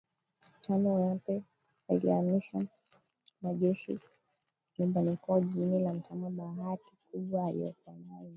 tano 0.61 0.89
Nape 0.99 1.43
alihamishia 1.89 2.61
majeshi 3.41 3.99
nyumbani 4.79 5.17
kwao 5.17 5.39
jimbo 5.41 5.79
la 5.79 5.93
Mtama 5.93 6.29
Bahati 6.29 6.93
kubwa 7.11 7.47
aliyokuwa 7.47 7.95
nayo 8.09 8.23
ni 8.23 8.29